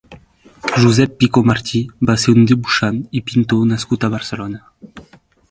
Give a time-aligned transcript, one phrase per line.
[0.83, 4.65] Josep Picó Martí va ser un dibuixant i pintor nascut a Barcelona.